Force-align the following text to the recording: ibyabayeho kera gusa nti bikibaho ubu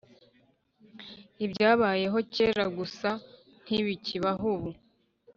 ibyabayeho 1.45 2.17
kera 2.33 2.65
gusa 2.77 3.09
nti 3.63 3.77
bikibaho 3.85 4.45
ubu 4.55 4.69